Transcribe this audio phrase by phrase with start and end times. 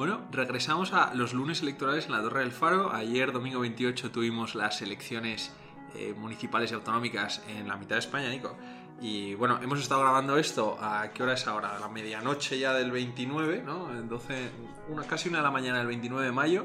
[0.00, 2.90] Bueno, regresamos a los lunes electorales en la Torre del Faro.
[2.90, 5.52] Ayer, domingo 28, tuvimos las elecciones
[5.94, 8.56] eh, municipales y autonómicas en la mitad de España, Nico.
[9.02, 10.78] Y bueno, hemos estado grabando esto.
[10.80, 11.76] ¿A qué hora es ahora?
[11.76, 13.88] A la medianoche ya del 29, ¿no?
[14.04, 14.50] 12,
[14.88, 16.64] una, casi una de la mañana del 29 de mayo.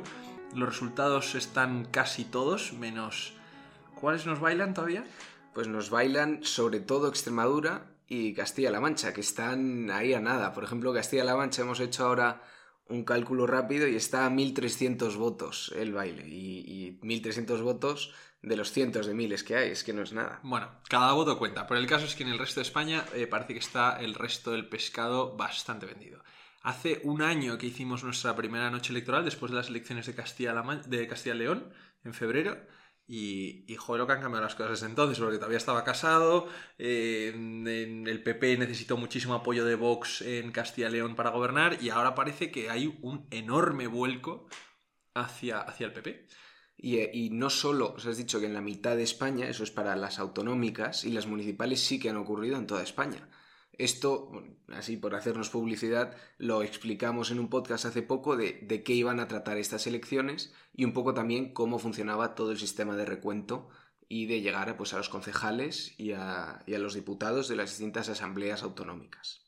[0.54, 3.33] Los resultados están casi todos, menos.
[3.95, 5.04] ¿Cuáles nos bailan todavía?
[5.54, 10.53] Pues nos bailan sobre todo Extremadura y Castilla-La Mancha, que están ahí a nada.
[10.53, 12.41] Por ejemplo, Castilla-La Mancha hemos hecho ahora
[12.88, 16.27] un cálculo rápido y está a 1.300 votos el baile.
[16.27, 20.39] Y, 1.300 votos de los cientos de miles que hay, es que no es nada.
[20.44, 23.27] Bueno, cada voto cuenta, pero el caso es que en el resto de España eh,
[23.27, 26.23] parece que está el resto del pescado bastante vendido.
[26.61, 30.16] Hace un año que hicimos nuestra primera noche electoral después de las elecciones de
[31.08, 32.58] Castilla-León en febrero
[33.08, 36.48] y, joder, lo que han cambiado las cosas desde entonces, porque todavía estaba casado,
[36.80, 41.78] eh, en el PP necesitó muchísimo apoyo de Vox en Castilla y León para gobernar,
[41.81, 44.47] y ahora parece que hay un enorme vuelco
[45.14, 46.28] hacia, hacia el PP.
[46.78, 49.72] Y, y, no solo, os has dicho que en la mitad de España, eso es
[49.72, 53.30] para las autonómicas, y las municipales sí que han ocurrido en toda España.
[53.78, 54.31] Esto,
[54.70, 59.28] así por hacernos publicidad, lo explicamos en un podcast hace poco de, qué iban a
[59.28, 63.70] tratar estas elecciones y un poco también cómo funcionaba todo el sistema de recuento
[64.08, 67.72] y de llegar pues, a los concejales y a, y a los diputados de las
[67.72, 69.46] distintas asambleas autonómicas.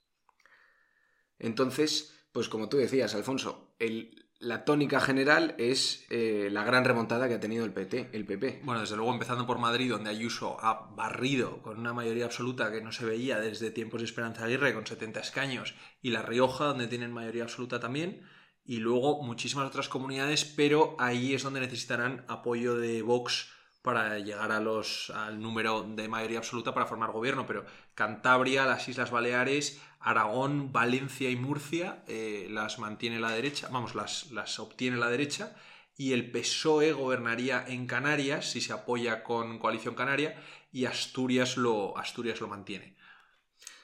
[1.40, 7.28] Entonces, pues como tú decías, Alfonso, el, la tónica general es eh, la gran remontada
[7.28, 8.62] que ha tenido el, PT, el PP.
[8.64, 12.82] Bueno, desde luego empezando por Madrid, donde Ayuso ha barrido con una mayoría absoluta que
[12.82, 16.88] no se veía desde tiempos de Esperanza Aguirre, con 70 escaños, y La Rioja, donde
[16.88, 18.22] tienen mayoría absoluta también,
[18.64, 23.50] y luego muchísimas otras comunidades, pero ahí es donde necesitarán apoyo de Vox
[23.88, 28.90] para llegar a los, al número de mayoría absoluta para formar gobierno, pero Cantabria, las
[28.90, 34.98] Islas Baleares, Aragón, Valencia y Murcia eh, las mantiene la derecha, vamos, las, las obtiene
[34.98, 35.56] la derecha,
[35.96, 40.36] y el PSOE gobernaría en Canarias si se apoya con Coalición Canaria,
[40.70, 42.98] y Asturias lo, Asturias lo mantiene.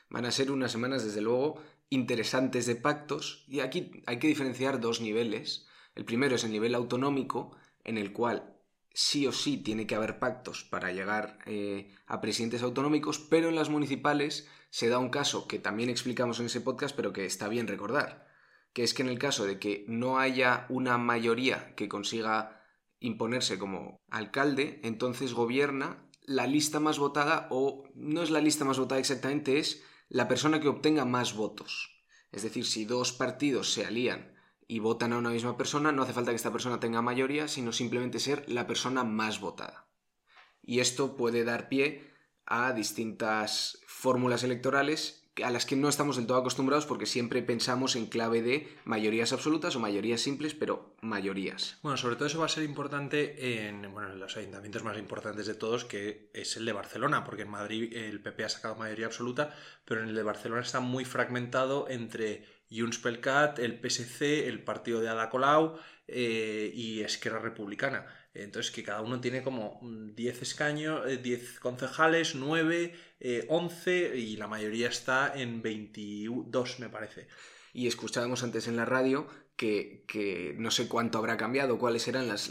[0.09, 4.81] Van a ser unas semanas, desde luego, interesantes de pactos, y aquí hay que diferenciar
[4.81, 5.65] dos niveles.
[5.95, 8.52] El primero es el nivel autonómico, en el cual
[8.93, 13.55] sí o sí tiene que haber pactos para llegar eh, a presidentes autonómicos, pero en
[13.55, 17.47] las municipales se da un caso que también explicamos en ese podcast, pero que está
[17.47, 18.27] bien recordar,
[18.73, 22.61] que es que en el caso de que no haya una mayoría que consiga
[22.99, 28.79] imponerse como alcalde, entonces gobierna la lista más votada, o no es la lista más
[28.79, 32.05] votada exactamente, es la persona que obtenga más votos.
[32.31, 34.32] Es decir, si dos partidos se alían
[34.73, 37.71] y votan a una misma persona, no hace falta que esta persona tenga mayoría, sino
[37.71, 39.85] simplemente ser la persona más votada.
[40.63, 42.09] Y esto puede dar pie
[42.47, 47.95] a distintas fórmulas electorales a las que no estamos del todo acostumbrados porque siempre pensamos
[47.95, 51.77] en clave de mayorías absolutas o mayorías simples, pero mayorías.
[51.83, 55.45] Bueno, sobre todo eso va a ser importante en, bueno, en los ayuntamientos más importantes
[55.45, 59.05] de todos, que es el de Barcelona, porque en Madrid el PP ha sacado mayoría
[59.05, 59.55] absoluta,
[59.85, 64.63] pero en el de Barcelona está muy fragmentado entre Junts pel Cat, el PSC, el
[64.63, 68.05] partido de Ada Colau eh, y Esquerra Republicana.
[68.33, 72.95] Entonces, que cada uno tiene como 10 escaños, 10 eh, concejales, 9,
[73.47, 77.27] 11 eh, y la mayoría está en 22, me parece.
[77.73, 82.49] Y escuchábamos antes en la radio que, no sé cuánto habrá cambiado, cuáles eran las,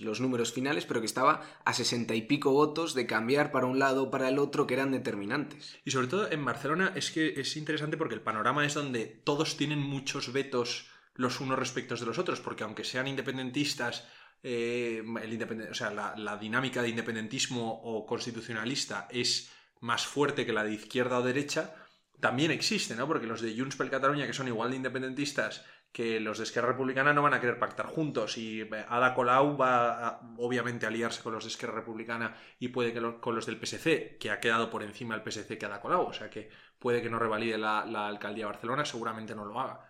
[0.00, 3.78] los números finales, pero que estaba a sesenta y pico votos de cambiar para un
[3.78, 5.76] lado o para el otro que eran determinantes.
[5.84, 9.56] Y sobre todo en Barcelona es que es interesante porque el panorama es donde todos
[9.56, 14.06] tienen muchos vetos los unos respecto de los otros, porque aunque sean independentistas,
[14.42, 19.50] eh, el o sea, la, la dinámica de independentismo o constitucionalista es
[19.80, 21.74] más fuerte que la de izquierda o derecha,
[22.20, 23.06] también existe, ¿no?
[23.06, 25.64] Porque los de Junts per Catalunya, que son igual de independentistas
[25.96, 29.56] que los de Esquerra Republicana no van a querer pactar juntos y eh, Ada Colau
[29.56, 33.46] va a, obviamente a aliarse con los de Esquerra Republicana y puede que con los
[33.46, 36.50] del PSC, que ha quedado por encima el PSC que Ada Colau, o sea que
[36.78, 39.88] puede que no revalide la, alcaldía de Barcelona, seguramente no lo haga.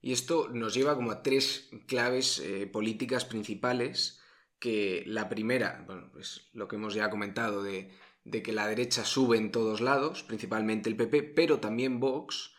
[0.00, 4.22] Y esto nos lleva como a tres claves eh, políticas principales,
[4.58, 7.90] que la primera, bueno, pues lo que hemos ya comentado de,
[8.24, 12.54] de que la derecha sube en todos lados, principalmente el PP, pero también Vox.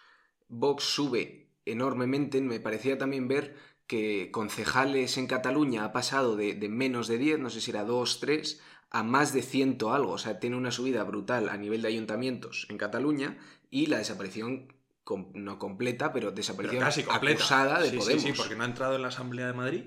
[0.50, 2.42] Vox sube enormemente.
[2.42, 3.56] Me parecía también ver
[3.88, 8.20] que concejales en Cataluña ha pasado de, menos de 10, no sé si era 2,
[8.20, 10.14] 3, a más de ciento algo.
[10.14, 13.38] O sea, tiene una subida brutal a nivel de ayuntamientos en Cataluña
[13.70, 14.74] y la desaparición
[15.34, 18.22] no completa, pero desaparición casi acusada de Podemos.
[18.24, 19.84] Sí, sí, porque no ha entrado en la Asamblea de Madrid.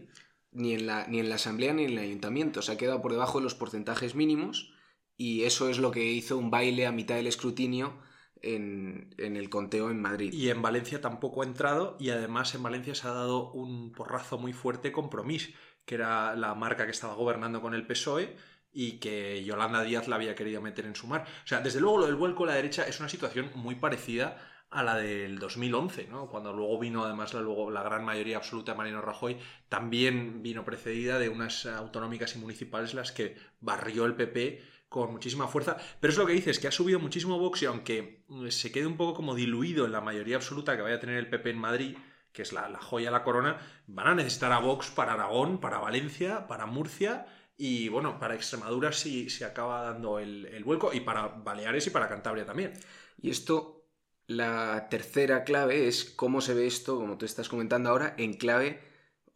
[0.53, 2.63] Ni en, la, ni en la Asamblea ni en el Ayuntamiento.
[2.63, 4.73] Se ha quedado por debajo de los porcentajes mínimos
[5.17, 7.99] y eso es lo que hizo un baile a mitad del escrutinio
[8.43, 10.33] en, en el conteo en Madrid.
[10.33, 14.39] Y en Valencia tampoco ha entrado y además en Valencia se ha dado un porrazo
[14.39, 15.55] muy fuerte Compromís,
[15.85, 18.37] que era la marca que estaba gobernando con el PSOE
[18.73, 21.25] y que Yolanda Díaz la había querido meter en su mar.
[21.45, 24.37] O sea, desde luego lo del vuelco a la derecha es una situación muy parecida
[24.69, 26.29] a la del 2011, ¿no?
[26.29, 29.39] Cuando luego vino además la, luego, la gran mayoría absoluta de Mariano Rajoy,
[29.71, 35.49] también vino precedida de unas autonómicas y municipales las que barrió el PP con muchísima
[35.49, 35.77] fuerza.
[36.01, 38.97] Pero es lo que dices, que ha subido muchísimo Vox y aunque se quede un
[38.97, 41.97] poco como diluido en la mayoría absoluta que vaya a tener el PP en Madrid,
[42.33, 45.79] que es la, la joya, la corona, van a necesitar a Vox para Aragón, para
[45.79, 51.01] Valencia, para Murcia y bueno, para Extremadura sí se acaba dando el, el, vuelco y
[51.01, 52.75] para Baleares y para Cantabria también.
[53.21, 53.87] Y esto,
[54.27, 58.83] la tercera clave es cómo se ve esto, como tú estás comentando ahora, en clave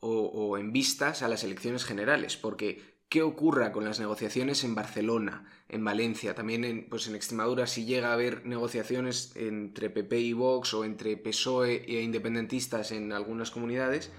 [0.00, 4.76] o, o en vistas a las elecciones generales, porque qué ocurra con las negociaciones en
[4.76, 10.20] Barcelona, en Valencia, también en, pues en Extremadura, si llega a haber negociaciones entre PP
[10.20, 14.12] y Vox o entre PSOE e independentistas en algunas comunidades,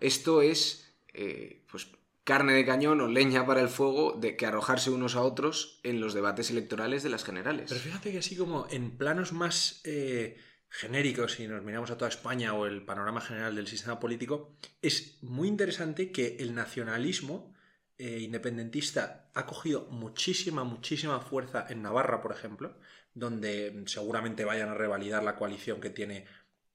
[0.00, 1.86] esto es eh, pues
[2.24, 6.00] carne de cañón o leña para el fuego de que arrojarse unos a otros en
[6.00, 7.66] los debates electorales de las generales.
[7.68, 10.36] Pero fíjate que así como en planos más eh,
[10.68, 15.18] genéricos, si nos miramos a toda España o el panorama general del sistema político, es
[15.22, 17.53] muy interesante que el nacionalismo
[17.98, 22.76] eh, independentista ha cogido muchísima, muchísima fuerza en Navarra, por ejemplo,
[23.14, 26.26] donde seguramente vayan a revalidar la coalición que tiene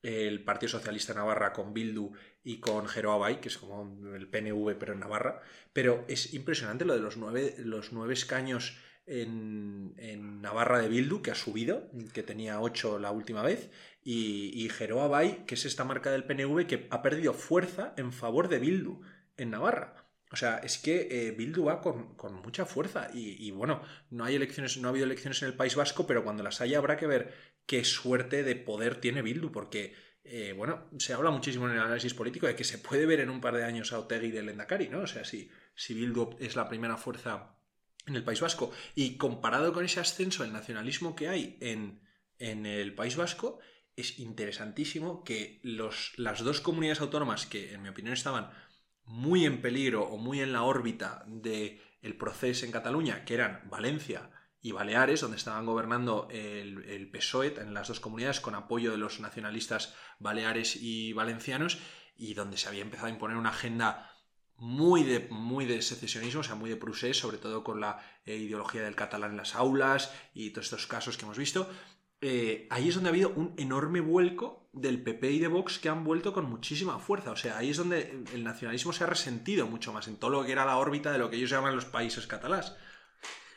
[0.02, 2.14] el Partido Socialista Navarra con Bildu
[2.44, 5.42] y con Jero Abay, que es como el PNV pero en Navarra.
[5.74, 11.22] Pero es impresionante lo de los nueve, los nueve escaños en, en, Navarra de Bildu,
[11.22, 13.70] que ha subido, que tenía ocho la última vez,
[14.04, 18.14] y, y Jero Abay, que es esta marca del PNV que ha perdido fuerza en
[18.14, 19.02] favor de Bildu
[19.36, 19.99] en Navarra.
[20.32, 23.82] O sea, es que eh, Bildu va con, con mucha fuerza y, bueno,
[24.12, 26.78] no hay elecciones, no ha habido elecciones en el País Vasco, pero cuando las haya
[26.78, 27.34] habrá que ver
[27.66, 32.14] qué suerte de poder tiene Bildu, porque eh, bueno, se habla muchísimo en el análisis
[32.14, 34.88] político de que se puede ver en un par de años a Otegi del Endacari,
[34.88, 35.00] ¿no?
[35.02, 37.56] O sea, si, si Bildu es la primera fuerza
[38.06, 42.02] en el País Vasco y comparado con ese ascenso del nacionalismo que hay en,
[42.38, 43.60] en el País Vasco,
[43.96, 48.52] es interesantísimo que los, las dos comunidades autónomas que, en mi opinión, estaban
[49.10, 53.68] muy en peligro o muy en la órbita del el proceso en Cataluña, que eran
[53.70, 54.30] Valencia
[54.62, 58.98] y Baleares, donde estaban gobernando el, el, PSOE en las dos comunidades con apoyo de
[58.98, 61.80] los nacionalistas baleares y valencianos,
[62.16, 64.12] y donde se había empezado a imponer una agenda
[64.58, 68.36] muy de, muy de secesionismo, o sea, muy de prusés, sobre todo con la eh,
[68.36, 71.70] ideología del catalán en las aulas y todos estos casos que hemos visto,
[72.22, 75.90] eh, ahí es donde ha habido un enorme vuelco del PP y de Vox que
[75.90, 77.32] han vuelto con muchísima fuerza.
[77.32, 80.44] O sea, ahí es donde el nacionalismo se ha resentido mucho más en todo lo
[80.44, 82.76] que era la órbita de lo que ellos llaman los países catalás.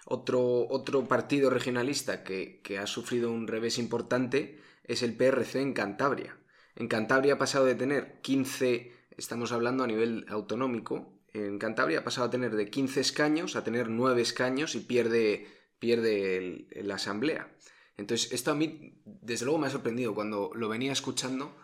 [0.05, 6.37] Otro, otro partido regionalista que, ha sufrido un revés importante es el PRC en Cantabria.
[6.75, 12.05] En Cantabria ha pasado de tener 15, estamos hablando a nivel autonómico, en Cantabria ha
[12.05, 15.47] pasado a tener de 15 escaños a tener 9 escaños y pierde,
[15.79, 17.49] pierde la asamblea.
[17.97, 20.15] Entonces, esto a mí, desde luego, me ha sorprendido.
[20.15, 21.57] Cuando lo venía escuchando,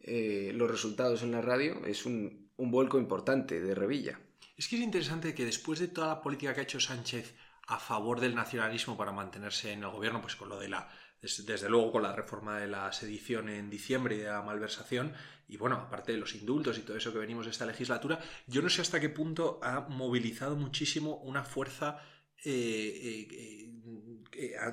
[0.00, 4.18] eh, los resultados en la radio, es un, un, vuelco importante de Revilla.
[4.56, 7.34] Es que es interesante que después de toda la política que ha hecho Sánchez
[7.66, 10.90] a favor del nacionalismo para mantenerse en el gobierno, pues con lo de la.
[11.20, 15.14] Desde luego con la reforma de la sedición en diciembre y de la malversación,
[15.48, 18.60] y bueno, aparte de los indultos y todo eso que venimos de esta legislatura, yo
[18.60, 22.02] no sé hasta qué punto ha movilizado muchísimo una fuerza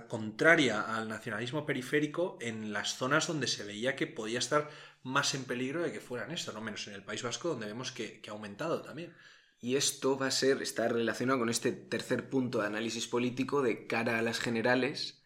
[0.07, 4.69] contraria al nacionalismo periférico en las zonas donde se veía que podía estar
[5.03, 7.91] más en peligro de que fueran esto, no menos en el País Vasco, donde vemos
[7.91, 9.15] que, ha aumentado también.
[9.59, 13.87] Y esto va a ser, está relacionado con este tercer punto de análisis político de
[13.87, 15.23] cara a las generales,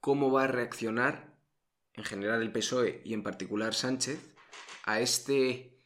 [0.00, 1.36] cómo va a reaccionar
[1.94, 4.34] en general el PSOE y en particular Sánchez
[4.84, 5.82] a este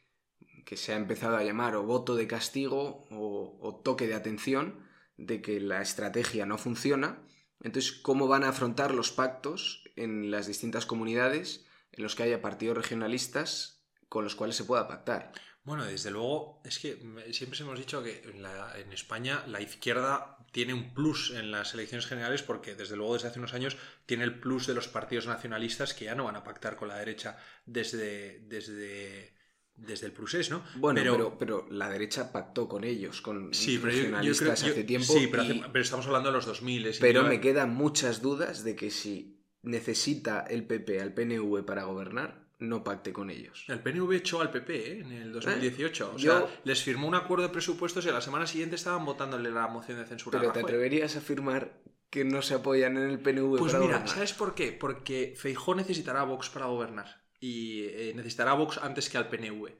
[0.65, 4.84] que se ha empezado a llamar o voto de castigo o toque de atención
[5.17, 7.21] de que la estrategia no funciona.
[7.61, 12.41] Entonces, ¿cómo van a afrontar los pactos en las distintas comunidades en los que haya
[12.41, 15.31] partidos regionalistas con los cuales se pueda pactar?
[15.63, 16.99] Bueno, desde luego, es que
[17.31, 21.73] siempre hemos dicho que en, la, en, España la izquierda tiene un plus en las
[21.73, 25.25] elecciones generales porque desde luego desde hace unos años tiene el plus de los partidos
[25.25, 29.34] nacionalistas que ya no van a pactar con la derecha desde, desde
[29.77, 30.63] desde el Prusés, ¿no?
[30.75, 34.73] Bueno, pero, pero, pero, la derecha pactó con ellos, con sí, pero nacionalistas yo, yo,
[34.73, 35.13] hace tiempo.
[35.13, 36.97] Sí, pero, hace, pero, estamos hablando de los 2000.
[36.99, 42.45] Pero me quedan muchas dudas de que si necesita el PP al PNV para gobernar,
[42.59, 43.65] no pacte con ellos.
[43.67, 44.99] El PNV echó al PP ¿eh?
[45.01, 46.03] en el 2018.
[46.03, 46.15] ¿Eh?
[46.15, 46.49] O sea, yo...
[46.63, 49.97] les firmó un acuerdo de presupuestos y a la semana siguiente estaban votándole la moción
[49.97, 50.39] de censura.
[50.39, 53.97] Pero te atreverías a afirmar que no se apoyan en el PNV Pues para mira,
[53.97, 54.07] gobernar?
[54.07, 54.71] ¿sabes por qué?
[54.71, 57.24] Porque Feijó necesitará a Vox para gobernar.
[57.39, 59.71] Y eh, necesitará a Vox antes que al PNV.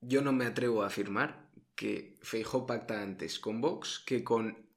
[0.00, 4.72] Yo no me atrevo a afirmar que Feijó pacta antes con Vox que con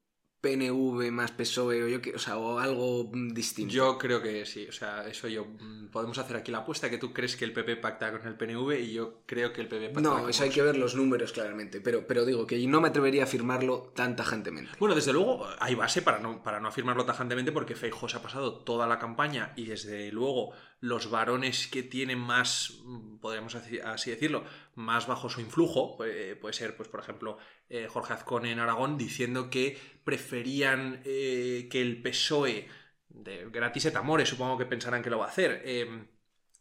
[0.45, 3.73] PNV más PSOE o, yo que, o, sea, o algo mm, distinto.
[3.73, 5.45] Yo creo que sí, o sea, eso yo.
[5.45, 8.35] mm, Podemos hacer aquí la apuesta que tú crees que el PP pacta con el
[8.35, 10.93] PNV y yo creo que el PP pacta no, con eso hay que ver los
[10.95, 14.71] números claramente, pero, pero digo que no me atrevería a afirmarlo tan tajantemente.
[14.77, 18.21] Bueno, desde luego hay base para no, para no afirmarlo tajantemente porque Feijóo se ha
[18.21, 20.53] pasado toda la campaña y desde luego
[20.85, 26.53] los varones que tienen más, mm, podríamos así decirlo, más bajo su influjo, eh, puede
[26.53, 27.37] ser, pues por ejemplo,
[27.69, 32.67] eh, Jorge Azcón en Aragón diciendo que preferían eh, que el PSOE,
[33.09, 35.63] de gratis et amore, supongo que pensarán que lo va a hacer,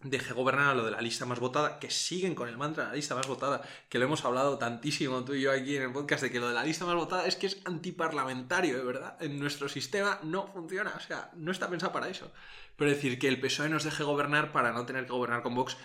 [0.04, 2.88] deje gobernar a lo de la lista más votada, que siguen con el mantra de
[2.90, 5.92] la lista más votada, que lo hemos hablado tantísimo tú y yo aquí en el
[5.92, 9.16] podcast, de que lo de la lista más votada es que es antiparlamentario, de verdad.
[9.20, 12.30] En nuestro sistema no funciona, o sea, no está pensado para eso.
[12.76, 15.76] Pero decir que el PSOE nos deje gobernar para no tener que gobernar con Vox,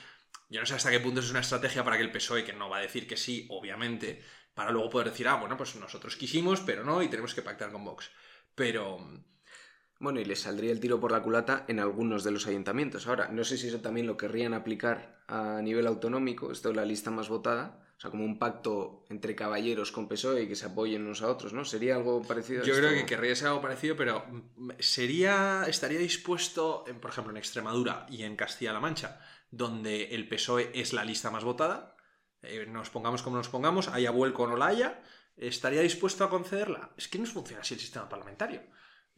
[0.50, 2.70] yo no sé hasta qué punto es una estrategia para que el PSOE, que no
[2.70, 4.22] va a decir que sí, obviamente,
[4.54, 7.72] para luego poder decir, ah, bueno, pues nosotros quisimos, pero no, y tenemos que pactar
[7.72, 8.12] con Vox.
[8.56, 8.98] Pero
[10.00, 13.06] Bueno, y les saldría el tiro por la culata en algunos de los ayuntamientos.
[13.08, 16.86] Ahora, no sé si eso también lo querrían aplicar a nivel autonómico, esto es la
[16.86, 20.68] lista más votada, o sea, como un pacto entre caballeros con PSOE y que se
[20.68, 21.66] apoyen unos a otros, ¿no?
[21.66, 22.88] ¿Sería algo parecido a Yo esto?
[22.88, 27.38] creo que querría ser algo parecido, pero mm, sería, estaría dispuesto, en, por ejemplo, en
[27.38, 29.20] Extremadura y en Castilla-La Mancha,
[29.52, 31.98] donde el PSOE es la lista más votada,
[32.42, 35.04] eh, nos pongamos como nos pongamos, haya vuelco o no la haya,
[35.36, 36.92] estaría dispuesto a concederla.
[36.96, 38.62] Es que no funciona así el sistema parlamentario.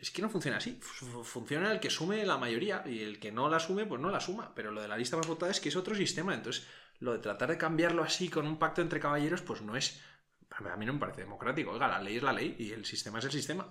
[0.02, 0.78] Es que no funciona así.
[0.82, 4.10] Fu- Funciona el que sume la mayoría y el que no la asume, pues no
[4.10, 4.54] la suma.
[4.56, 6.34] Pero lo de la lista más votada es que es otro sistema.
[6.34, 6.66] Entonces,
[7.00, 10.02] lo de tratar de cambiarlo así con un pacto entre caballeros, pues no es.
[10.50, 11.72] A mí no me parece democrático.
[11.72, 13.68] Oiga, la ley es la ley y el sistema es el sistema.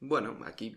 [0.00, 0.76] Bueno, aquí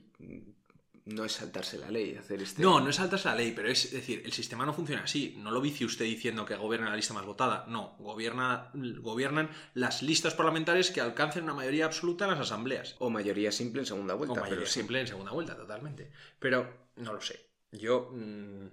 [1.05, 2.62] no es saltarse la ley, hacer este...
[2.62, 5.36] No, no es saltarse la ley, pero es decir, el sistema no funciona así.
[5.38, 7.65] No lo vicie usted diciendo que gobierna la lista más votada.
[7.67, 12.96] No, gobierna, gobiernan las listas parlamentarias que alcancen una mayoría absoluta en las asambleas.
[13.00, 14.79] O mayoría simple en segunda vuelta, O mayoría pero sí.
[14.79, 16.12] simple en segunda vuelta, totalmente.
[16.39, 17.48] Pero no lo sé.
[17.72, 18.65] Yo, mm,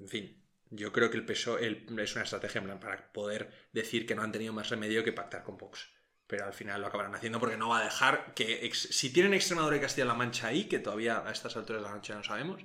[0.00, 3.50] en fin, yo creo que el peso el- es una estrategia en plan para poder
[3.72, 5.88] decir que no han tenido más remedio que pactar con Vox.
[6.32, 8.64] Pero al final lo acabarán haciendo porque no va a dejar que...
[8.64, 11.94] ex- si tienen Extremadura y Castilla-La Mancha ahí, que todavía a estas alturas de la
[11.94, 12.62] noche no sabemos,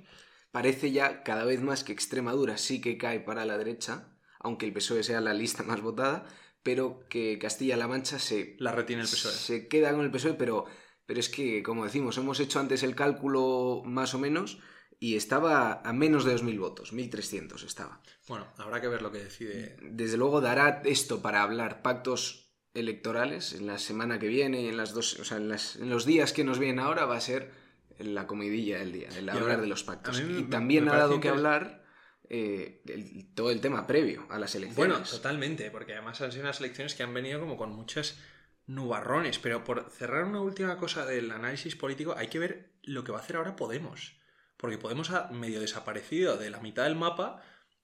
[0.50, 4.08] Parece ya cada vez más que Extremadura sí que cae para la derecha,
[4.40, 6.24] aunque el PSOE sea la lista más votada,
[6.62, 9.32] pero que Castilla-La Mancha se, la retiene el PSOE.
[9.32, 10.64] se queda con el PSOE, pero,
[11.04, 14.58] pero es que, como decimos, hemos hecho antes el cálculo más o menos
[14.98, 18.00] y estaba a menos de 2.000 votos, 1.300 estaba.
[18.26, 19.76] Bueno, habrá que ver lo que decide.
[19.82, 22.47] Desde luego dará esto para hablar pactos
[22.78, 25.90] electorales en la semana que viene y en, las dos, o sea, en, las- en
[25.90, 27.50] los días que nos vienen ahora va a ser
[27.98, 30.20] la comidilla del día, el hablar de los pactos.
[30.22, 31.84] me- y también me ha dado que hablar
[32.30, 34.76] eh, el- todo el tema previo a las elecciones.
[34.92, 38.18] Bueno, totalmente, porque además han sido unas elecciones que han venido como con muchas
[38.66, 39.38] nubarrones.
[39.38, 43.18] Pero por cerrar una última cosa del análisis político, hay que ver lo que va
[43.18, 44.16] a hacer ahora Podemos.
[44.56, 47.42] Porque Podemos ha medio desaparecido de la mitad del mapa.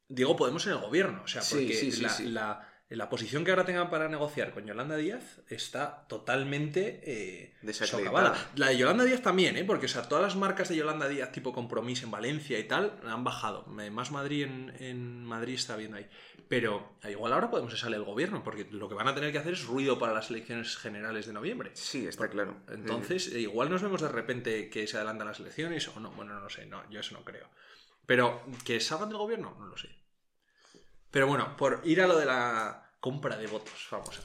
[0.09, 1.23] Digo Podemos en el gobierno.
[1.25, 2.25] O sea, porque sí, sí, sí.
[2.27, 2.69] la- la
[3.09, 8.35] posición que ahora tengan para negociar con Yolanda Díaz está totalmente eh, socavada.
[8.57, 9.65] La de Yolanda Díaz también, ¿eh?
[9.65, 13.01] Porque, o sea, todas las marcas de Yolanda Díaz, tipo Compromiso en Valencia y tal,
[13.07, 13.67] han bajado.
[13.67, 16.07] Más Madrid en, en Madrid está viendo ahí.
[16.49, 19.55] Pero igual ahora podemos salir el gobierno, porque lo que van a tener que hacer
[19.55, 21.71] es ruido para las elecciones generales de noviembre.
[21.75, 22.57] Sí, está claro.
[22.69, 26.11] Entonces, eh, igual nos vemos de repente que se adelantan las elecciones o no.
[26.11, 27.49] Bueno, no lo sé, no, yo eso no creo.
[28.07, 30.04] Pero que salgan del gobierno, no lo sé.
[31.15, 34.21] Pero bueno, por ir a lo de la compra de votos, vamos.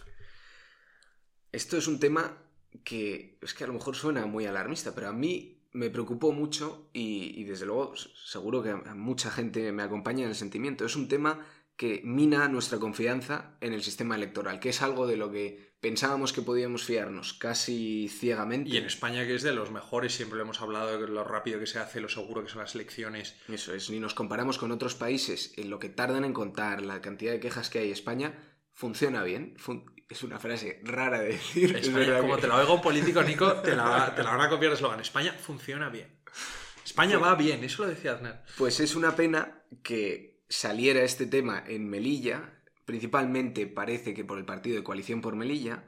[1.52, 2.36] Esto es un tema
[2.84, 6.90] que es que a lo mejor suena muy alarmista, pero a mí me preocupó mucho
[6.92, 10.84] y, desde luego seguro que mucha gente me acompaña en el sentimiento.
[10.84, 11.46] Es un tema
[11.78, 16.34] que mina nuestra confianza en el sistema electoral, que es algo de lo que pensábamos
[16.34, 18.70] que podíamos fiarnos casi ciegamente.
[18.70, 21.60] Y en España, que es de los mejores, siempre lo hemos hablado de lo rápido
[21.60, 23.36] que se hace, lo seguro que son las elecciones.
[23.48, 27.02] Eso es, ni nos comparamos con otros países en lo que tardan en contar, la
[27.02, 27.92] cantidad de quejas que hay.
[27.92, 28.34] España
[28.74, 29.54] funciona bien.
[29.58, 31.76] Fun- es una frase rara de decir.
[31.76, 34.32] es España, verdad como que- te lo oiga un político, Nico, te la, te la
[34.32, 35.00] van a copiar de eslogan.
[35.00, 36.20] España funciona bien.
[36.84, 38.44] España va bien, eso lo decía Aznar.
[38.58, 42.59] Pues es una pena que saliera este tema en Melilla,
[42.90, 45.84] principalmente parece que por el partido de coalición por Melilla,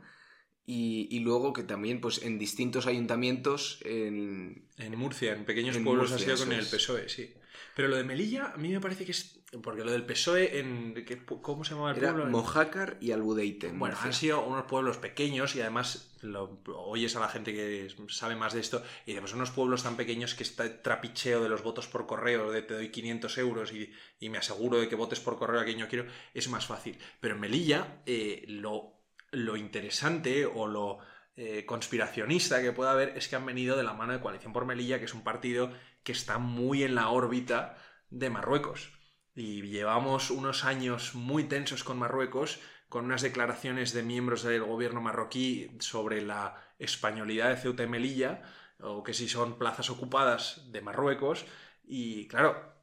[0.67, 4.67] y, y luego que también pues en distintos ayuntamientos en...
[4.77, 6.63] En Murcia, en pequeños En pueblos Murcia, ha sido con el.
[6.63, 7.33] PSOE, sí.
[7.75, 9.37] Pero lo de Melilla, a mí me parece que es.
[9.63, 10.95] Porque lo del PSOE, en,
[11.41, 12.31] ¿cómo se llamaba el Era pueblo?
[12.31, 13.67] Mojácar y Albudeite.
[13.67, 14.07] en Bueno, Murcia.
[14.07, 18.53] han sido unos pueblos pequeños y además lo, oyes a la gente que sabe más
[18.53, 22.07] de esto y decimos, unos pueblos tan pequeños que está trapicheo de los votos por
[22.07, 23.91] correo, de te doy 500 euros y,
[24.21, 26.97] y me aseguro de que votes por correo a quien yo quiero, es más fácil.
[27.19, 29.01] Pero en Melilla, eh, lo,
[29.31, 30.99] lo interesante o lo
[31.35, 34.65] eh, conspiracionista que pueda haber es que han venido de la mano de Coalición por
[34.65, 35.71] Melilla, que es un partido
[36.03, 37.77] que está muy en la órbita
[38.09, 38.91] de Marruecos.
[39.33, 42.59] Y llevamos unos años muy tensos con Marruecos,
[42.89, 48.41] con unas declaraciones de miembros del gobierno marroquí sobre la españolidad de Ceuta y Melilla,
[48.79, 51.45] o que si son plazas ocupadas de Marruecos.
[51.85, 52.75] Y claro,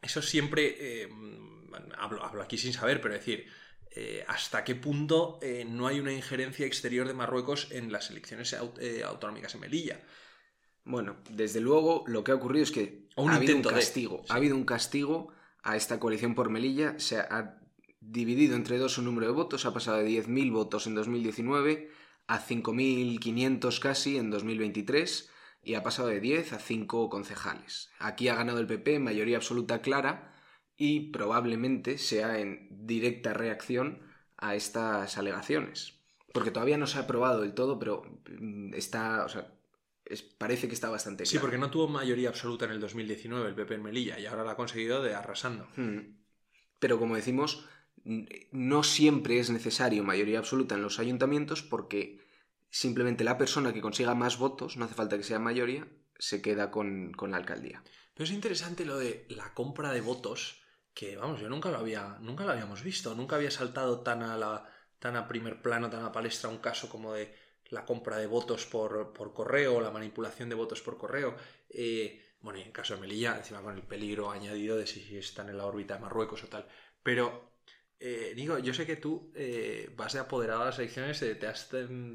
[0.00, 1.08] eso siempre, eh,
[1.98, 3.46] hablo, hablo aquí sin saber, pero decir,
[3.90, 8.54] eh, hasta qué punto eh, no hay una injerencia exterior de Marruecos en las elecciones
[8.80, 10.00] eh, autonómicas en Melilla.
[10.84, 13.70] Bueno, desde luego lo que ha ocurrido es que O un ha habido un de-
[13.70, 14.20] castigo.
[14.24, 14.26] sí.
[14.32, 15.32] Ha habido un castigo
[15.62, 16.98] a esta coalición por Melilla.
[16.98, 17.58] Se ha
[18.00, 19.66] dividido entre dos su número de votos.
[19.66, 21.90] Ha pasado de 10.000 votos en 2019
[22.28, 25.28] a 5.500 casi en 2023
[25.62, 27.90] y ha pasado de 10 a 5 concejales.
[27.98, 30.32] Aquí ha ganado el PP en mayoría absoluta clara
[30.80, 33.98] y probablemente sea en directa reacción
[34.38, 36.00] a estas alegaciones.
[36.32, 38.02] Porque todavía no se ha aprobado del todo, pero
[38.38, 39.52] mm, está, o sea,
[40.06, 41.42] es- parece que está bastante Sí, claro.
[41.42, 44.52] porque no tuvo mayoría absoluta en el 2019 el PP en Melilla y ahora la
[44.52, 45.68] ha conseguido de arrasando.
[45.76, 45.98] Mm.
[46.78, 47.66] Pero como decimos,
[48.50, 52.20] no siempre es necesario mayoría absoluta en los ayuntamientos porque
[52.70, 55.86] simplemente la persona que consiga más votos, no hace falta que sea mayoría,
[56.18, 57.82] se queda con, con la alcaldía.
[58.14, 60.62] Pero es interesante lo de la compra de votos,
[61.00, 64.36] que vamos, yo nunca lo había, nunca lo habíamos visto, nunca había saltado tan a
[64.36, 67.34] la, tan a primer plano, tan a palestra un caso como de
[67.70, 71.34] la compra de votos por, por correo, la manipulación de votos por correo.
[71.70, 75.48] Eh, bueno, y en caso de Melilla, encima con el peligro añadido de si están
[75.48, 76.68] en la órbita de Marruecos o tal.
[77.02, 77.49] Pero,
[78.02, 81.46] eh, Nico, yo sé que tú eh, vas de apoderado a las elecciones, eh, te
[81.46, 81.68] has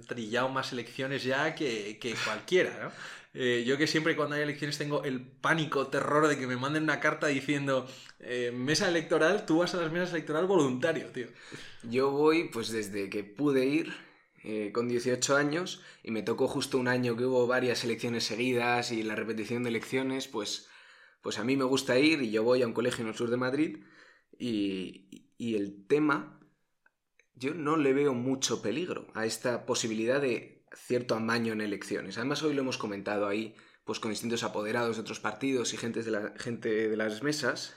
[0.07, 2.91] trillado más elecciones ya que, que cualquiera, ¿no?
[3.35, 6.83] Eh, yo que siempre cuando hay elecciones tengo el pánico, terror de que me manden
[6.83, 7.85] una carta diciendo
[8.53, 11.27] mesa electoral, tú vas a las mesas electoral voluntario, tío.
[11.83, 13.93] Yo voy pues desde que pude ir
[14.71, 19.03] con 18 años y me tocó justo un año que hubo varias elecciones seguidas y
[19.03, 20.69] la repetición de elecciones, pues,
[21.21, 23.29] pues a mí me gusta ir y yo voy a un colegio en el sur
[23.29, 23.79] de Madrid
[24.39, 26.39] y, y el tema,
[27.33, 32.17] yo no le veo mucho peligro a esta posibilidad de cierto amaño en elecciones.
[32.17, 36.01] Además hoy lo hemos comentado ahí pues con distintos apoderados de otros partidos y gente
[36.01, 37.75] de, la, gente de las mesas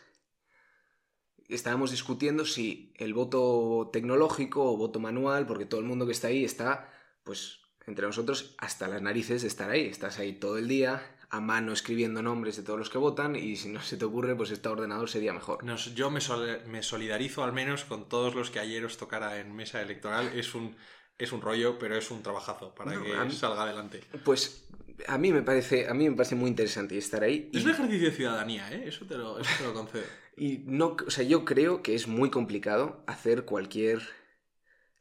[1.49, 6.29] estábamos discutiendo si el voto tecnológico o voto manual, porque todo el mundo que está
[6.29, 6.90] ahí está,
[7.25, 9.87] pues, entre nosotros hasta las narices de estar ahí.
[9.87, 13.57] Estás ahí todo el día, a mano escribiendo nombres de todos los que votan, y
[13.57, 15.62] si no se te ocurre, pues este ordenador sería mejor.
[15.64, 19.38] Nos- yo me, sol- me solidarizo al menos con todos los que ayer os tocara
[19.41, 20.31] en mesa electoral.
[20.35, 20.75] Es un,
[21.19, 24.03] es un rollo, pero es un trabajazo para No, que mí- salga adelante.
[24.25, 24.64] Pues
[25.07, 27.51] a mí me parece, a mí me parece muy interesante estar ahí.
[27.53, 28.85] Es y- un ejercicio de ciudadanía, ¿eh?
[28.88, 30.05] Eso te lo, eso te lo concedo.
[30.41, 34.03] Y no, o sea, yo creo que es muy complicado hacer cualquier,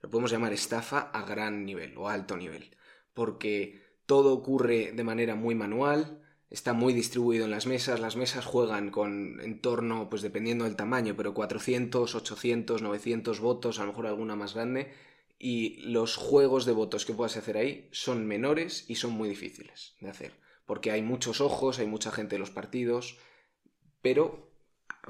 [0.01, 2.75] lo podemos llamar estafa a gran nivel o a alto nivel,
[3.13, 8.45] porque todo ocurre de manera muy manual, está muy distribuido en las mesas, las mesas
[8.45, 13.89] juegan con en torno, pues dependiendo del tamaño, pero 400, 800, 900 votos, a lo
[13.89, 14.93] mejor alguna más grande,
[15.37, 19.95] y los juegos de votos que puedas hacer ahí son menores y son muy difíciles
[19.99, 20.33] de hacer,
[20.65, 23.17] porque hay muchos ojos, hay mucha gente en los partidos,
[24.01, 24.49] pero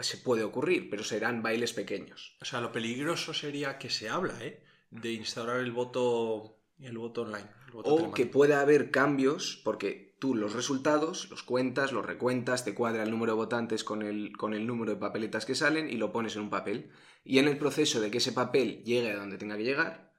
[0.01, 2.35] se puede ocurrir, pero serán bailes pequeños.
[2.41, 4.63] O sea, lo peligroso sería que se habla, ¿eh?
[4.89, 7.49] De instaurar el voto, el voto online.
[7.67, 8.15] el voto O telemático.
[8.15, 13.11] que pueda haber cambios, porque tú los resultados los cuentas, los recuentas, te cuadra el
[13.11, 16.35] número de votantes con el, con el número de papeletas que salen y lo pones
[16.35, 16.91] en un papel.
[17.23, 20.13] Y en el proceso de que ese papel llegue a donde tenga que llegar,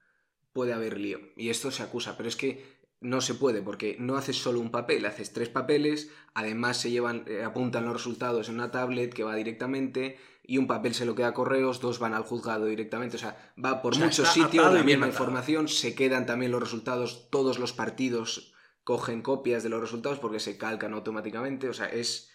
[0.53, 1.21] puede haber lío.
[1.37, 4.71] Y esto se acusa, pero es que no se puede, porque no haces solo un
[4.71, 9.25] papel, haces tres papeles, además se llevan, eh, apuntan los resultados en una tablet que
[9.25, 13.17] va directamente, y un papel se lo queda a correos, dos van al juzgado directamente,
[13.17, 16.63] o sea, va por O sea, muchos sitios, la misma información, se quedan también los
[16.63, 21.87] resultados, todos los partidos cogen copias de los resultados porque se calcan automáticamente, o sea,
[21.87, 22.33] es...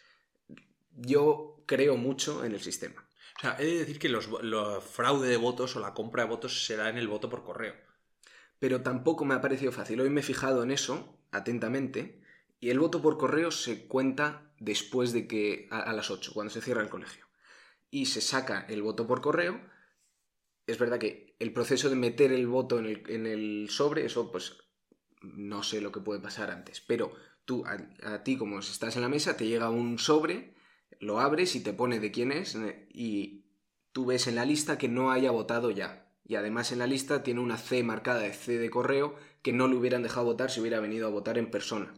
[0.95, 3.07] Yo creo mucho en el sistema.
[3.37, 6.29] O sea, he de decir que los, los fraude de votos o la compra de
[6.29, 7.73] votos será en el voto por correo.
[8.63, 9.99] Pero tampoco me ha parecido fácil.
[9.99, 12.21] Hoy me he fijado en eso atentamente
[12.61, 16.61] y el voto por correo se cuenta después de que a, las 8, cuando se
[16.61, 17.25] cierra el colegio.
[17.91, 19.59] Y se saca el voto por correo.
[20.65, 24.55] Es verdad que el proceso de meter el voto en el, sobre, eso pues
[25.21, 27.11] no sé lo que puede pasar antes, pero
[27.43, 30.55] tú, a, a ti como estás en la mesa, te llega un sobre
[31.01, 32.57] Lo abres y te pone de quién es
[32.93, 33.43] y
[33.91, 36.02] tú ves en la lista que no haya votado ya.
[36.25, 39.67] Y además en la lista tiene una C marcada de C de correo que no
[39.67, 41.93] le hubieran dejado votar si hubiera venido a votar en persona.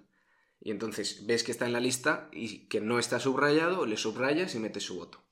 [0.59, 4.55] Y entonces ves que está en la lista y que no está subrayado, le subrayas
[4.55, 5.23] y metes su voto.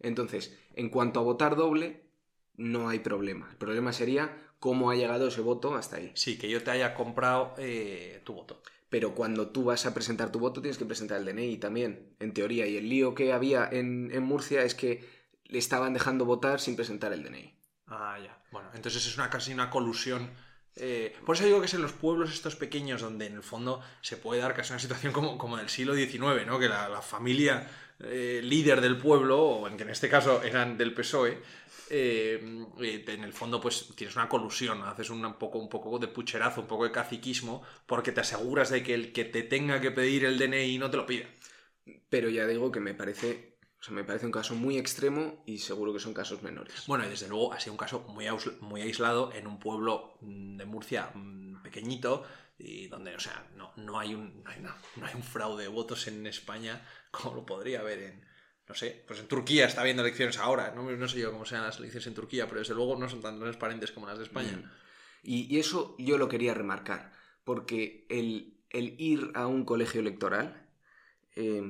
[0.00, 2.08] Entonces, en cuanto a votar doble,
[2.56, 3.48] no hay problema.
[3.50, 6.12] El problema sería cómo ha llegado ese voto hasta ahí.
[6.14, 8.62] Sí, que yo te haya comprado eh, tu voto.
[8.88, 12.32] Pero cuando tú vas a presentar tu voto tienes que presentar el DNI también, en
[12.32, 12.66] teoría.
[12.66, 15.04] Y el lío que había en, en Murcia es que
[15.44, 17.57] le estaban dejando votar sin presentar el DNI.
[17.90, 18.36] Ah, ya.
[18.50, 20.30] Bueno, entonces es una casi una colusión.
[20.76, 23.80] Eh, por eso digo que es en los pueblos estos pequeños donde en el fondo
[24.00, 26.58] se puede dar casi una situación como, como del siglo XIX, ¿no?
[26.58, 27.68] Que la, familia
[28.00, 31.42] eh, líder del pueblo, o en que en este caso eran del PSOE,
[31.90, 32.38] eh,
[32.80, 36.66] en el fondo pues tienes una colusión, haces un poco, un poco de pucherazo, un
[36.66, 40.38] poco de caciquismo, porque te aseguras de que el que te tenga que pedir el
[40.38, 41.26] DNI no te lo pida.
[42.10, 43.47] Pero ya digo que me parece
[43.80, 46.84] o sea, me parece un caso muy extremo y seguro que son casos menores.
[46.88, 48.26] Bueno, y desde luego ha sido un caso muy,
[48.60, 52.26] muy aislado en un pueblo mm, de Murcia mm, pequeñito
[52.58, 54.50] y donde, o sea, no, no, hay un, no,
[55.06, 58.24] hay, un fraude de votos en España como lo podría haber en,
[58.68, 61.62] no sé, pues en Turquía está habiendo elecciones ahora, no, no sé yo cómo sean
[61.62, 64.56] las elecciones en Turquía, pero desde luego no son tan transparentes como las de España.
[64.56, 64.70] Mm.
[65.22, 67.12] Y, y, eso yo lo quería remarcar,
[67.44, 70.66] porque el, el ir a un colegio electoral...
[71.36, 71.62] Eh,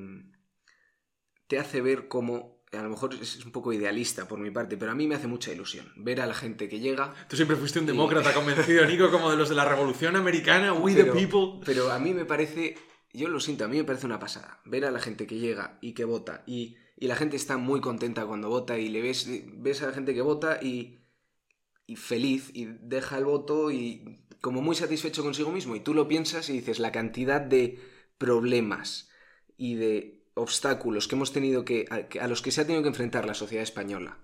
[1.49, 4.93] te hace ver cómo, a lo mejor es un poco idealista por mi parte, pero
[4.93, 7.15] a mí me hace mucha ilusión ver a la gente que llega.
[7.29, 10.95] Tú siempre fuiste un demócrata convencido, Nico, como de los de la Revolución Americana, We
[10.95, 11.65] the People.
[11.65, 12.77] Pero a mí me parece,
[13.13, 14.61] yo lo siento, a mí me parece una pasada.
[14.67, 17.81] Ver a la gente que llega y que vota y, y la gente está muy
[17.81, 21.01] contenta cuando vota y le ves, ves a la gente que vota y,
[21.87, 25.75] y feliz y deja el voto y como muy satisfecho consigo mismo.
[25.75, 27.81] Y tú lo piensas y dices, la cantidad de
[28.19, 29.09] problemas
[29.57, 33.27] y de obstáculos que hemos tenido que a, los que se ha tenido que enfrentar
[33.27, 34.19] la sociedad española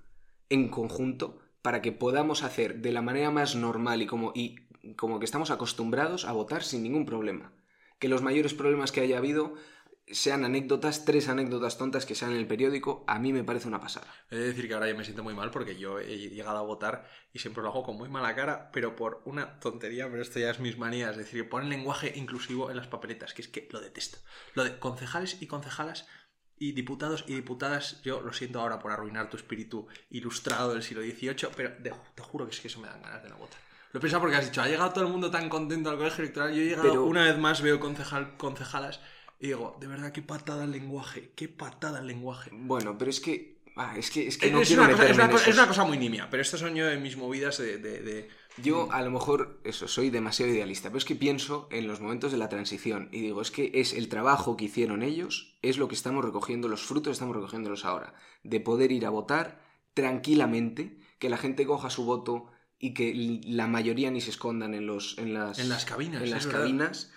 [0.49, 5.19] en conjunto para que podamos hacer de la manera más normal y como, y como
[5.19, 7.53] que estamos acostumbrados a votar sin ningún problema.
[7.99, 9.55] Que los mayores problemas que haya habido
[10.11, 13.81] sean anécdotas, tres anécdotas tontas que sean en el periódico, a mí me parece una
[13.81, 14.07] pasada.
[14.31, 16.63] He de decir que ahora ya me siento muy mal porque yo he llegado a
[16.63, 20.39] votar y siempre lo hago con muy mala cara, pero por una tontería, pero esto
[20.39, 23.69] ya es mis manías, es decir, ponen lenguaje inclusivo en las papeletas, que es que
[23.71, 24.19] lo detesto.
[24.55, 26.07] Lo de concejales y concejalas
[26.59, 31.03] y diputados y diputadas, yo lo siento ahora por arruinar tu espíritu ilustrado del siglo
[31.03, 33.59] XVIII, pero te, juro que es que eso me dan ganas de no votar.
[33.93, 36.25] Lo he pensado porque has dicho, ha llegado todo el mundo tan contento al colegio
[36.25, 39.01] electoral, yo he llegado una vez más, veo concejal, concejalas
[39.41, 42.51] y digo, de verdad, qué patada el lenguaje, qué patada el lenguaje.
[42.53, 43.55] Bueno, pero es que.
[43.77, 46.41] Ah, es que, es que no es, una cosa, es, una cosa, muy nimia, pero
[46.41, 50.91] estas son yo en mis movidas de, Yo a lo mejor, eso, soy demasiado idealista,
[50.91, 53.93] pero es que pienso en los momentos de la transición y digo, es que es
[53.93, 58.15] el trabajo que hicieron ellos, es lo que estamos recogiendo, los frutos estamos recogiéndolos ahora,
[58.45, 59.61] de poder ir a votar
[59.93, 64.87] tranquilamente, que la gente coja su voto y que la mayoría ni se escondan en,
[64.87, 66.23] los, en, las, en las cabinas.
[66.23, 67.13] En las cabinas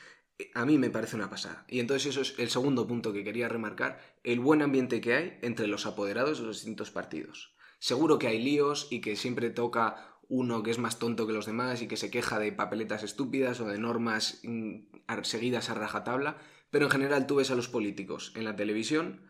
[0.54, 1.66] a mí me parece una pasada.
[1.68, 5.40] Y entonces eso es el segundo punto que quería remarcar, el buen ambiente que hay
[5.42, 7.56] entre los apoderados de los distintos partidos.
[7.80, 11.46] Seguro que hay líos y que siempre toca uno que es más tonto que los
[11.46, 14.42] demás y que se queja de papeletas estúpidas o de normas
[15.24, 16.38] seguidas a rajatabla,
[16.70, 19.22] pero en general tú ves a los políticos en la televisión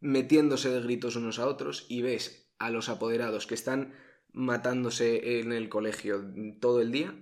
[0.00, 3.94] metiéndose de gritos unos a otros y ves a los apoderados que están
[4.32, 6.24] matándose en el colegio
[6.60, 7.14] todo el día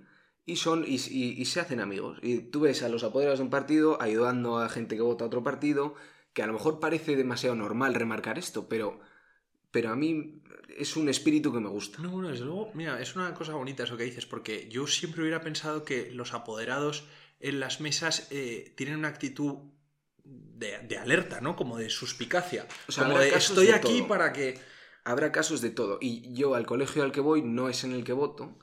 [0.49, 0.97] y son y,
[1.45, 2.17] se hacen amigos.
[2.21, 5.27] Y tú ves a los apoderados de un partido ayudando a gente que vota a
[5.27, 5.95] otro partido,
[6.33, 8.99] que a lo mejor parece demasiado normal remarcar esto, pero,
[9.71, 10.41] pero a mí
[10.77, 12.01] es un espíritu que me gusta.
[12.01, 15.21] No, bueno, desde luego, mira, es una cosa bonita eso que dices, porque yo siempre
[15.21, 17.05] hubiera pensado que los apoderados
[17.39, 19.59] en las mesas eh, tienen una actitud
[20.23, 21.55] de, alerta, ¿no?
[21.55, 22.67] Como de suspicacia.
[22.87, 24.59] O sea, como de estoy aquí para que...
[25.05, 25.97] Habrá casos de todo.
[26.01, 28.59] Y yo al colegio al que voy no es en el que voto,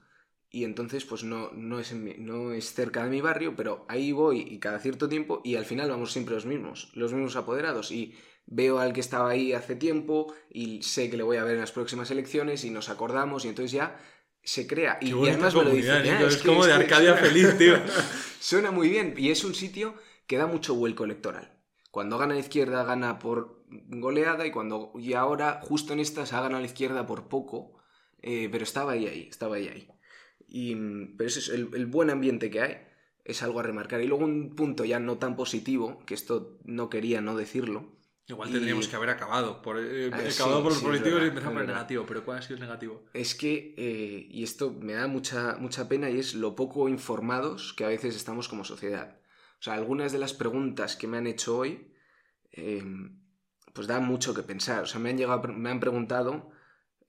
[0.50, 4.40] y entonces pues no, no, es no es cerca de mi barrio, pero ahí voy
[4.40, 8.14] y cada cierto tiempo y al final vamos siempre los mismos, los mismos apoderados y
[8.46, 11.60] veo al que estaba ahí hace tiempo y sé que le voy a ver en
[11.60, 13.98] las próximas elecciones y nos acordamos y entonces ya
[14.42, 14.98] se crea.
[15.00, 16.06] y, además me lo dicen.
[16.06, 16.24] ¿eh?
[16.24, 17.76] es, como de Arcadia feliz, tío.
[18.40, 19.94] Suena muy bien y es un sitio
[20.26, 21.52] que da mucho vuelco electoral.
[21.90, 26.40] Cuando gana la izquierda gana por goleada y cuando y ahora justo en estas ha
[26.40, 27.78] ganado la izquierda por poco,
[28.22, 29.88] eh, pero estaba ahí ahí, estaba ahí ahí.
[30.48, 30.74] Y,
[31.16, 32.76] pero ese es el, buen ambiente que hay,
[33.24, 34.00] es algo a remarcar.
[34.00, 37.92] Y luego un punto ya no tan positivo, que esto no quería no decirlo.
[38.28, 41.62] Igual tendríamos que haber acabado por, eh, ah, acabado por los políticos y empezar por
[41.62, 43.04] el negativo, pero ¿cuál ha sido el negativo?
[43.12, 47.72] Es que, eh, y esto me da mucha, mucha pena, y es lo poco informados
[47.72, 49.20] que a veces estamos como sociedad.
[49.60, 51.92] O sea, algunas de las preguntas que me han hecho hoy,
[52.50, 53.20] em,
[53.72, 54.82] pues da mucho que pensar.
[54.82, 56.50] O sea, me han, llegado, me han preguntado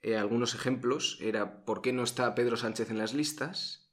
[0.07, 1.17] eh, algunos ejemplos.
[1.19, 3.91] Era ¿por qué no está Pedro Sánchez en las listas?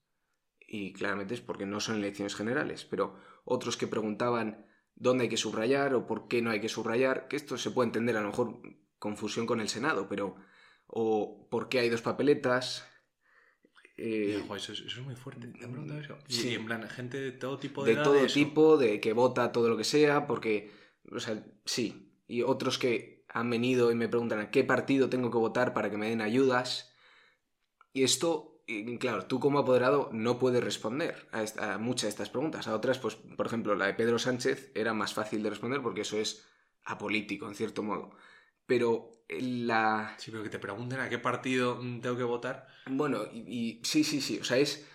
[0.61, 2.85] Y claramente es porque no son elecciones generales.
[2.85, 7.27] Pero otros que preguntaban dónde hay que subrayar o por qué no hay que subrayar,
[7.27, 8.61] que esto se puede entender a lo mejor
[9.01, 10.37] confusión con el Senado, pero
[10.87, 12.89] o por qué hay dos papeletas.
[13.97, 15.49] Eh, eso, es muy fuerte.
[15.49, 16.17] ¿Te han eso?
[16.29, 19.69] Sí, en plan, gente de todo tipo de De todo tipo, de que vota todo
[19.69, 20.71] lo que sea, porque,
[21.11, 22.13] o sea, sí.
[22.29, 25.91] Y otros que han venido y me preguntan a qué partido tengo que votar para
[25.91, 26.95] que me den ayudas.
[27.93, 28.63] Y esto,
[29.01, 32.69] claro, tú como apoderado no puedes responder a, a muchas de estas preguntas.
[32.69, 36.03] A otras, pues, por ejemplo, la de Pedro Sánchez era más fácil de responder porque
[36.03, 36.47] eso es
[36.85, 38.13] apolítico, en cierto modo.
[38.67, 40.15] Pero la...
[40.17, 42.69] Sí, pero que te pregunten a qué partido tengo que votar.
[42.87, 44.87] Bueno, y, sí, sí, sí, o sea, es...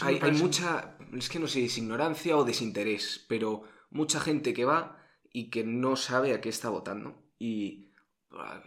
[0.00, 4.99] hay, mucha, es que no sé, es ignorancia o desinterés, pero mucha gente que va
[5.32, 7.22] y que no sabe a qué está votando.
[7.38, 7.92] Y
[8.32, 8.62] ah,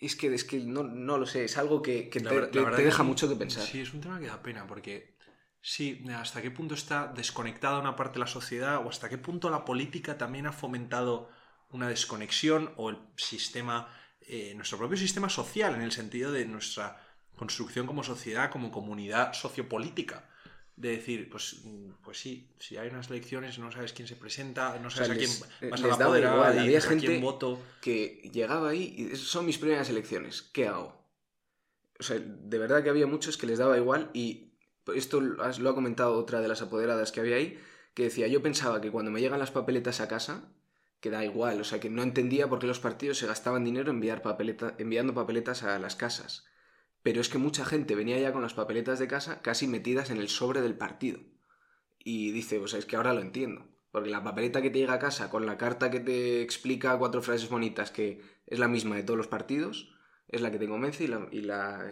[0.00, 3.64] es que, es que no, lo sé, es algo que, te, deja mucho que pensar.
[3.64, 5.16] Sí, es un tema que da pena, porque
[5.60, 9.48] sí, hasta qué punto está desconectada una parte de la sociedad o hasta qué punto
[9.48, 11.30] la política también ha fomentado
[11.70, 13.88] una desconexión o el sistema,
[14.20, 17.00] eh, nuestro propio sistema social, en el sentido de nuestra
[17.36, 20.28] construcción como sociedad, como comunidad sociopolítica.
[20.76, 21.62] De decir, pues,
[22.02, 25.30] pues sí, si hay unas elecciones, no sabes quién se presenta, no sabes a quién
[25.60, 26.58] eh, vas a igual.
[26.58, 27.60] Había gente voto.
[27.80, 30.96] que llegaba ahí y son mis primeras elecciones, ¿qué hago?
[32.00, 34.54] O sea, de verdad que había muchos que les daba igual y
[34.94, 37.60] esto lo ha comentado otra de las apoderadas que había ahí,
[37.94, 40.52] que decía, yo pensaba que cuando me llegan las papeletas a casa,
[41.00, 43.90] que da igual, o sea, que no entendía por qué los partidos se gastaban dinero
[43.90, 46.46] enviar papeleta, enviando papeletas a las casas.
[47.02, 50.18] Pero es que mucha gente venía ya con las papeletas de casa casi metidas en
[50.18, 51.20] el sobre del partido.
[51.98, 53.68] Y dice, sea, es que ahora lo entiendo.
[53.90, 57.22] Porque la papeleta que te llega a casa con la carta que te explica cuatro
[57.22, 59.91] frases bonitas que es la misma de todos los partidos,
[60.32, 61.90] es la que te convence y la, y la,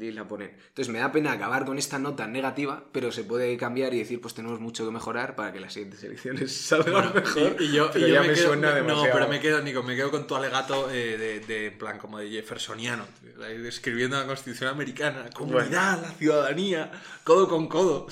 [0.00, 0.50] y la ponen.
[0.68, 4.20] Entonces me da pena acabar con esta nota negativa, pero se puede cambiar y decir,
[4.20, 7.56] pues tenemos mucho que mejorar para que las siguientes elecciones salgan mejor.
[7.60, 10.34] Y, yo, y yo me, quedo, No, pero me quedo, Nico, me quedo con tu
[10.34, 13.06] alegato eh, de, de, plan, como de Jeffersoniano,
[13.64, 16.90] escribiendo la Constitución Americana, comunidad, la ciudadanía,
[17.22, 18.08] codo con codo.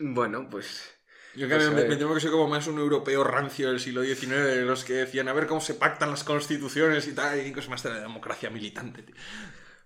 [0.00, 0.92] Bueno, pues
[1.34, 4.30] yo que me, me, temo que soy como más un europeo rancio del siglo XIX,
[4.30, 7.70] de los que decían a ver cómo se pactan las constituciones y tal, y cosas
[7.70, 9.04] más de la democracia militante.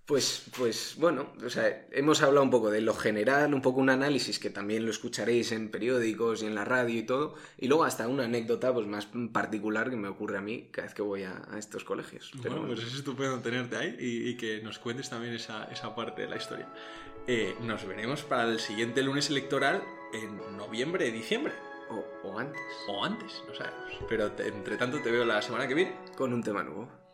[0.06, 3.90] Pues, pues bueno, o sea, hemos hablado un poco de lo general, un poco un
[3.90, 7.82] análisis que también lo escucharéis en periódicos y en la radio y todo, y luego
[7.82, 11.24] hasta una anécdota pues más particular que me ocurre a mí cada vez que voy
[11.24, 12.30] a, estos colegios.
[12.40, 16.22] Pero bueno, pues es estupendo tenerte ahí y, que nos cuentes también esa, esa parte
[16.22, 16.68] de la historia.
[17.26, 19.82] Eh, nos veremos para el siguiente lunes electoral
[20.12, 21.52] en noviembre, diciembre.
[21.88, 22.60] O, o antes.
[22.88, 23.92] O antes, no sabemos.
[24.08, 25.96] Pero entre tanto te veo la semana que viene.
[26.16, 27.05] Con un tema nuevo.